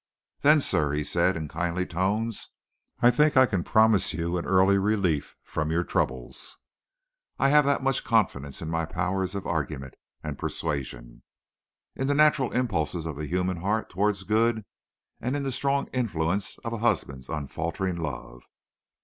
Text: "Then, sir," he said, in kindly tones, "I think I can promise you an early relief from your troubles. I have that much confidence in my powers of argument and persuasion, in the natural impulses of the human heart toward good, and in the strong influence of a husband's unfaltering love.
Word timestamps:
"Then, 0.41 0.61
sir," 0.61 0.93
he 0.93 1.03
said, 1.03 1.37
in 1.37 1.47
kindly 1.47 1.85
tones, 1.85 2.49
"I 3.03 3.11
think 3.11 3.37
I 3.37 3.45
can 3.45 3.63
promise 3.63 4.15
you 4.15 4.35
an 4.39 4.47
early 4.47 4.79
relief 4.79 5.35
from 5.43 5.69
your 5.69 5.83
troubles. 5.83 6.57
I 7.37 7.49
have 7.49 7.65
that 7.65 7.83
much 7.83 8.03
confidence 8.03 8.63
in 8.63 8.69
my 8.71 8.87
powers 8.87 9.35
of 9.35 9.45
argument 9.45 9.93
and 10.23 10.39
persuasion, 10.39 11.21
in 11.95 12.07
the 12.07 12.15
natural 12.15 12.51
impulses 12.51 13.05
of 13.05 13.15
the 13.15 13.27
human 13.27 13.57
heart 13.57 13.91
toward 13.91 14.17
good, 14.27 14.65
and 15.19 15.35
in 15.35 15.43
the 15.43 15.51
strong 15.51 15.85
influence 15.93 16.57
of 16.65 16.73
a 16.73 16.79
husband's 16.79 17.29
unfaltering 17.29 17.97
love. 17.97 18.41